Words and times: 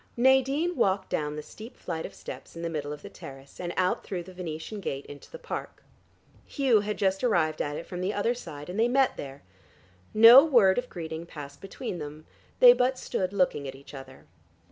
Nadine 0.17 0.75
walked 0.75 1.11
down 1.11 1.35
the 1.35 1.43
steep 1.43 1.77
flight 1.77 2.07
of 2.07 2.15
steps 2.15 2.55
in 2.55 2.63
the 2.63 2.71
middle 2.71 2.91
of 2.91 3.03
the 3.03 3.07
terrace, 3.11 3.59
and 3.59 3.71
out 3.77 4.03
through 4.03 4.23
the 4.23 4.33
Venetian 4.33 4.79
gate 4.79 5.05
into 5.05 5.29
the 5.29 5.37
park. 5.37 5.83
Hugh 6.47 6.79
had 6.79 6.97
just 6.97 7.23
arrived 7.23 7.61
at 7.61 7.75
it 7.75 7.85
from 7.85 8.01
the 8.01 8.11
other 8.11 8.33
side, 8.33 8.67
and 8.67 8.79
they 8.79 8.87
met 8.87 9.15
there. 9.15 9.43
No 10.11 10.43
word 10.43 10.79
of 10.79 10.89
greeting 10.89 11.27
passed 11.27 11.61
between 11.61 11.99
them; 11.99 12.25
they 12.61 12.73
but 12.73 12.97
stood 12.97 13.31
looking 13.31 13.67
at 13.67 13.75
each 13.75 13.93
other. 13.93 14.25